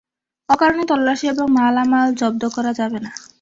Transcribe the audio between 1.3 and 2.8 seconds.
এবং মালামাল জব্দ করা